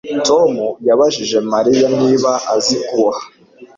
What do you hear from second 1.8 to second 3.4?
niba azi kuboha